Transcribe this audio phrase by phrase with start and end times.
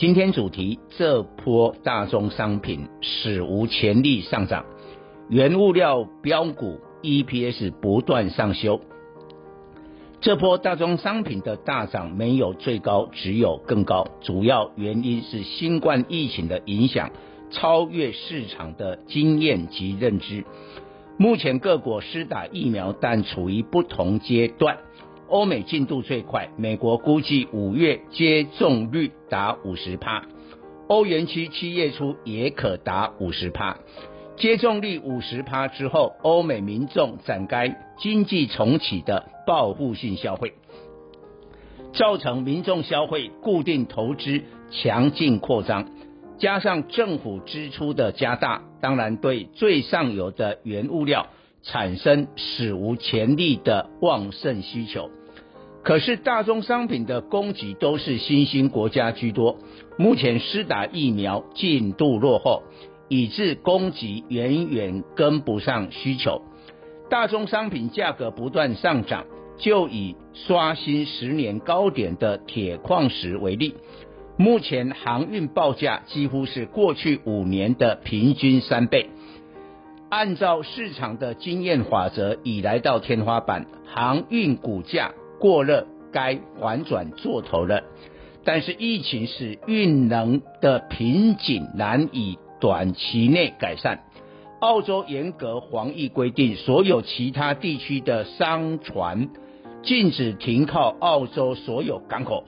[0.00, 4.64] 今天主题：这波大宗商品史无前例上涨，
[5.28, 8.80] 原物料标股 EPS 不断上修。
[10.22, 14.06] 这波大宗商品的大涨没有最高，只有更高。
[14.22, 17.10] 主要原因是新冠疫情的影响
[17.50, 20.46] 超越市场的经验及认知。
[21.18, 24.78] 目前各国施打疫苗，但处于不同阶段。
[25.30, 30.24] 欧美进度最快，美国估计五月接种率达五十趴，
[30.88, 33.78] 欧元区七月初也可达五十趴。
[34.36, 40.54] 接种率五十趴之后，欧美民众展开经济重启的报复性消费，
[41.92, 45.88] 造成民众消费固定投资强劲扩张，
[46.38, 51.28] 加上政府支出的加大，当然对最上游的原物料
[51.62, 55.08] 产生史无前例的旺盛需求。
[55.82, 59.58] 可是大宗商品的供给都是新兴国家居多，
[59.98, 62.62] 目前施打疫苗进度落后，
[63.08, 66.42] 以致供给远远跟不上需求，
[67.08, 69.24] 大宗商品价格不断上涨。
[69.58, 73.74] 就以刷新十年高点的铁矿石为例，
[74.38, 79.10] 目前航运报价几乎是过去五年的平均三倍。
[80.08, 85.12] 按照市场的经验法则，已来到天花板，航运股价。
[85.40, 87.82] 过热，该反转做头了。
[88.44, 94.00] 但是疫情使运能的瓶颈难以短期内改善。
[94.60, 99.30] 澳洲严格防疫规定，所有其他地区的商船
[99.82, 102.44] 禁止停靠澳洲所有港口，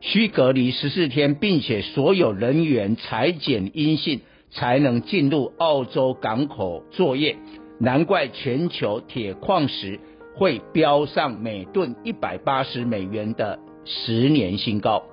[0.00, 4.20] 需隔离十四天，并且所有人员采检阴性
[4.50, 7.36] 才能进入澳洲港口作业。
[7.78, 9.98] 难怪全球铁矿石。
[10.34, 15.04] 会飙上每吨一百八十美元的十年新高。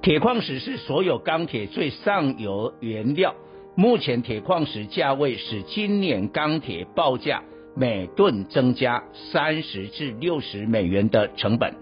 [0.00, 3.34] 铁矿石是所有钢铁最上游原料，
[3.74, 7.42] 目前铁矿石价位使今年钢铁报价
[7.74, 11.74] 每吨增加三十至六十美元的成本。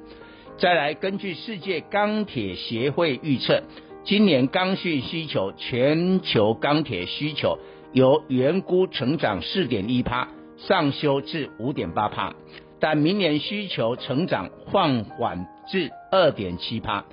[0.59, 3.63] 再来，根据世界钢铁协会预测，
[4.05, 7.59] 今年钢讯需求，全球钢铁需求
[7.93, 10.29] 由原估成长四点一趴。
[10.57, 12.35] 上修至五点八帕，
[12.81, 17.05] 但明年需求成长放缓至二点七帕，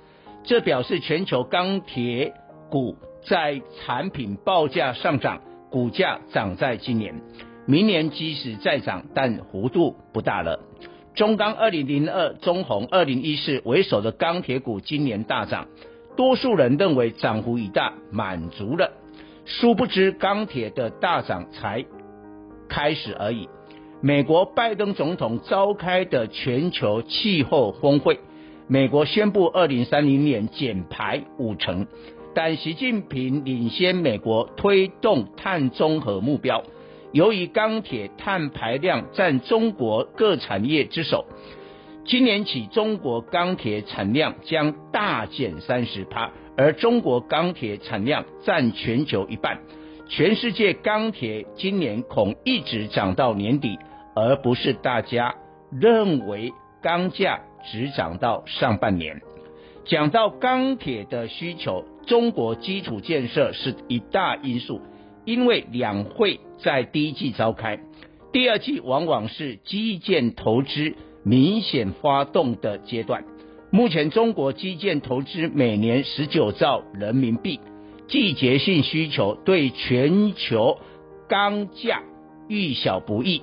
[0.44, 2.34] 这表示全球钢铁
[2.70, 7.22] 股在产品报价上涨，股价涨在今年，
[7.66, 10.60] 明年即使再涨，但幅度不大了。
[11.16, 15.68] 中钢二零零二、中红二零一四为首的钢铁股今年大涨，
[16.18, 18.92] 多数人认为涨幅已大，满足了，
[19.46, 21.86] 殊不知钢铁的大涨才。
[22.74, 23.48] 开始而已。
[24.02, 28.20] 美国拜登总统召开的全球气候峰会，
[28.68, 31.86] 美国宣布二零三零年减排五成，
[32.34, 36.64] 但习近平领先美国推动碳中和目标。
[37.12, 41.26] 由于钢铁碳排量占中国各产业之首，
[42.06, 49.60] 今年起中国钢铁产量将大减三十趴，而中国钢铁产量占全球一半。
[50.16, 53.80] 全世界钢铁今年恐一直涨到年底，
[54.16, 55.34] 而不是大家
[55.72, 56.54] 认为
[56.84, 59.24] 钢价只涨到上半年。
[59.86, 64.82] 讲到钢铁的需求，中国基础建设是一大因素，
[65.26, 67.80] 因为两会在第一季召开，
[68.32, 73.24] 第二季往往是基建投资明显发动的阶段。
[73.72, 77.60] 目前中国基建投资每年十九兆人民币。
[78.14, 80.78] 季节性需求对全球
[81.28, 82.04] 钢价
[82.48, 83.42] 遇小不易。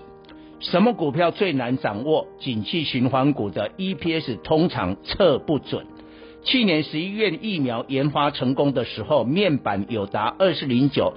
[0.60, 2.28] 什么股票最难掌握？
[2.38, 5.88] 景气循环股的 EPS 通常测不准。
[6.44, 11.14] 去年十一月疫苗研发成功的时候，面板有达二四零九，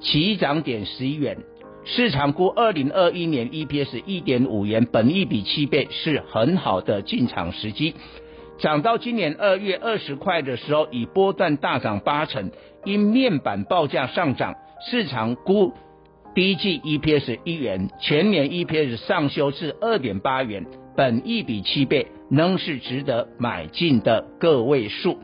[0.00, 1.36] 起涨点十一元。
[1.84, 7.92] 市场估二零二一年 EPS 一点五元，本益比七倍，是很好的进场时机。
[8.58, 12.50] 涨到今年二月二十块的时候，已波段大涨八成。
[12.84, 14.56] 因面板报价上涨，
[14.90, 15.72] 市场估
[16.34, 25.18] 第一季 EPS 一元，全年 EPS 上修至二点八元，本一比七倍，仍是值得买进的个位数。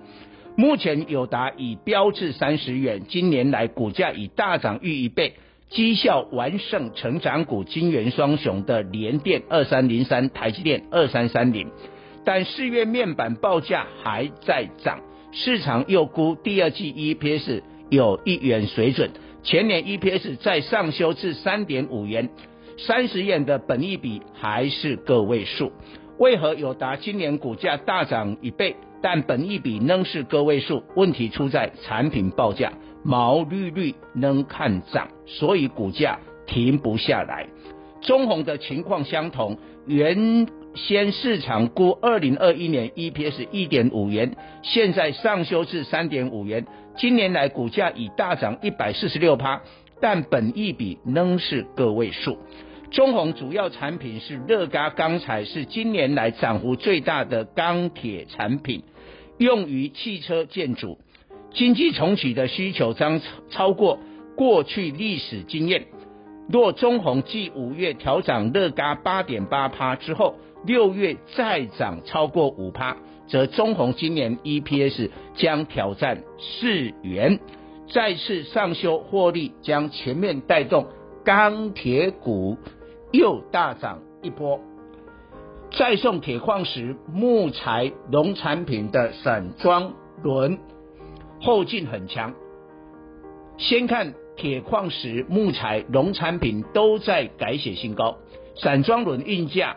[0.56, 5.34] 目前友达已标至三十元，今年来股价已大涨逾一倍，
[5.68, 11.68] 绩效完胜成长股金圆双雄的联电二三零三、台积电二三三零，
[12.32, 15.00] 但四月面板报价还在涨，
[15.32, 19.10] 市场又估第二季 EPS 有一元水准，
[19.42, 22.30] 前年 EPS 再上修至三点五元，
[22.78, 25.72] 三十元的本益比还是个位数，
[26.20, 28.76] 为何友达今年股价大涨一倍？
[29.02, 32.72] 但本益比仍是个位数，问题出在产品报价，
[33.02, 37.48] 毛利率仍看涨，所以股价停不下来。
[38.00, 49.62] 中鸿的情况相同，原先市场估二零二一年 EPS 一点五元，现在上修至三点五元，今年来股价已大涨一百四十六趴，
[50.00, 52.38] 但本益比仍是个位数。
[52.90, 58.82] 中鸿主要产品是乐轧钢材，是今年来涨幅最大的钢铁产品，
[59.38, 60.98] 用于汽车建筑。
[61.52, 63.20] 经济重启的需求将
[63.50, 63.98] 超过
[64.36, 65.86] 过去历史经验。
[66.48, 70.34] 若中鸿继五月调涨乐轧八点八趴之后，
[70.64, 72.96] 六月再涨超过五趴，
[73.26, 77.38] 则中鸿今年 EPS 将挑战四元，
[77.92, 80.86] 再次上修获利，将全面带动
[81.24, 82.56] 钢铁股。
[83.12, 84.60] 又大涨一波，
[85.72, 90.60] 再送铁矿石、木材、农产品的散装轮
[91.40, 92.34] 后劲很强。
[93.58, 98.18] 先看铁矿石、木材、农产品都在改写新高，
[98.54, 99.76] 散装轮运价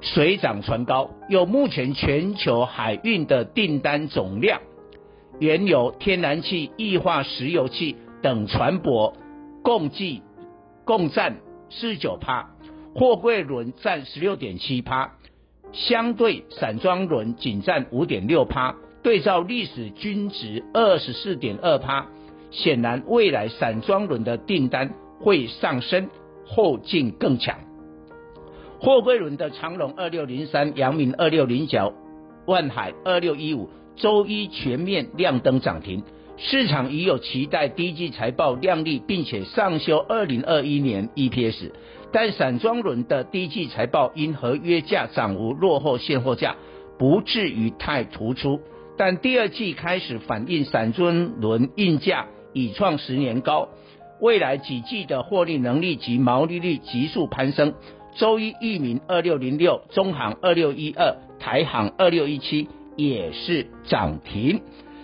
[0.00, 1.10] 水涨船高。
[1.28, 4.60] 有目前全球海运的订单总量，
[5.38, 9.14] 原油、天然气、液化石油气等船舶
[9.62, 10.22] 共计
[10.84, 11.36] 共占。
[11.70, 12.48] 四十九趴，
[12.94, 15.12] 货柜轮占十六点七趴，
[15.70, 22.06] 相对散装轮仅占五点六趴，对照历史均值二十四点二趴，
[22.50, 26.08] 显然未来散装轮的订单会上升，
[26.46, 27.58] 后劲更强。
[28.80, 31.92] 货柜轮的长荣二六零三、阳明二六零九、
[32.46, 36.04] 万海二六一五，周一全面亮灯涨停。
[36.36, 41.72] 市场已有期待低季财报亮丽，并且上修二零二一年 EPS，
[42.12, 46.54] 但散装轮的低季财报因合约价涨幅落后现货价，
[46.96, 48.60] 不至于太突出。
[48.96, 53.70] 但第二季开始反映散装轮运价已创十年高，
[54.20, 57.74] 未来几季的获利能力及毛利率急速攀升。
[58.14, 64.60] 周一裕民二六零六、中行二六一二、台行二六一七也是涨停。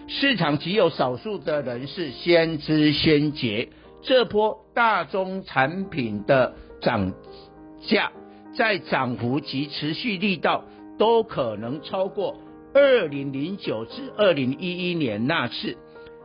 [0.06, 3.68] 市场只有少数的人是先知先觉，
[4.02, 7.12] 这波大宗产品的涨
[7.80, 8.10] 价，
[8.54, 10.64] 在涨幅及持续力道
[10.98, 12.36] 都可能超过
[12.74, 15.76] 二零零九至二零一一年那次。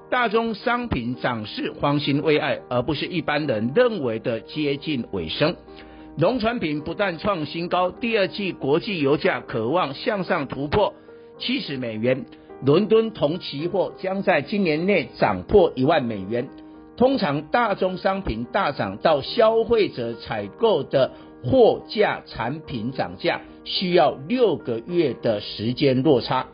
[0.09, 5.55] 大宗商品涨势方兴未艾，而不是一般人认为的接近尾声。
[6.19, 10.94] 农产品不但创新高，第二季国际油价可望向上突破
[11.38, 12.25] 七十美元。
[12.62, 16.50] 伦敦铜期货将在今年内涨破一万美元。
[16.98, 21.10] 通常大宗商品大涨到消费者采购的
[21.45, 26.48] 货架产品涨价，需要六个月的时间落差。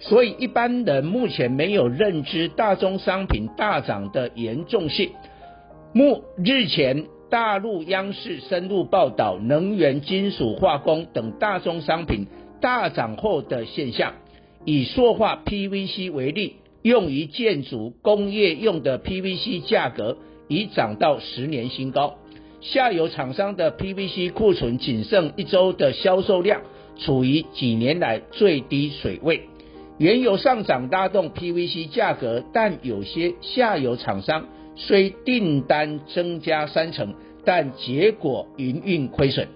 [0.00, 5.12] 所以一般人目前没有认知大宗商品大涨的严重性。
[5.92, 12.28] 目日前大陆央视深入报道能源、金属、化工等大宗商品
[12.60, 14.12] 大涨后的现象。
[14.64, 22.18] 以塑化 PVC 为例，用于建筑工业用的 PVC 价格已涨到十年新高。
[22.60, 26.60] 下游厂商的 PVC 库存仅剩一周的销售量，
[27.00, 29.48] 处于几年来最低水位。
[29.98, 34.46] 原油上涨拉动 PVC 价格，但有些下游厂商
[34.76, 37.14] 虽订单增加三成，
[37.44, 39.48] 但结果营运亏损，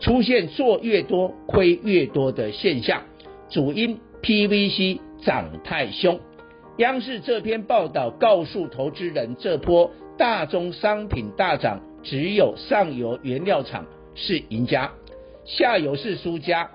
[0.00, 3.02] 出现做越多亏越多的现象。
[3.50, 3.98] 主因。
[4.24, 6.18] PVC 涨太凶，
[6.78, 14.90] 央视这篇报道告诉投资人，这波大宗商品大涨，只有上游原料厂是赢家，
[15.44, 16.70] 下游是输家。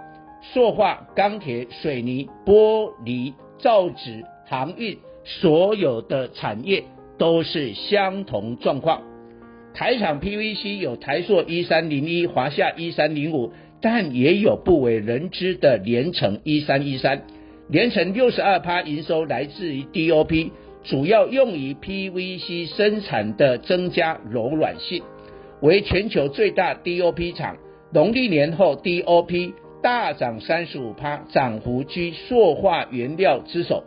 [0.54, 6.84] 塑化、钢铁、水泥、玻璃、造纸、航运，所有的产业
[7.20, 9.04] 都是相同状况。
[9.76, 17.22] 台厂 PVC 有台塑一三零一、华夏一三零五，但也有不为人知的联成一三一三。
[17.70, 20.50] 连成六十二趴营收来自于 DOP，
[20.84, 25.04] 主要用于 PVC 生产的增加柔软性，
[25.62, 27.58] 为全球最大 DOP 厂。
[27.94, 33.84] 农历年后 DOP 大涨三十五趴，涨幅居塑化原料之首，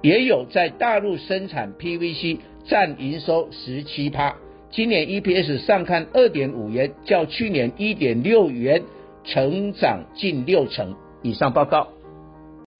[0.00, 4.34] 也有在大陆生产 PVC 占营收十七趴。
[4.70, 8.82] 今年 EPS 上看二点五元，较去年一点六元
[9.24, 10.96] 成长近六成。
[11.22, 11.88] 以上报告。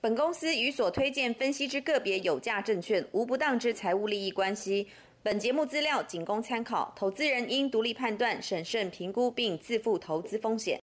[0.01, 4.89] 本公司与所推荐分析之个别有价证券无不当之财务利益关系。
[5.23, 10.81] 本节目资料仅供参考，投资人应独立判断、审慎评估并自负投资风险。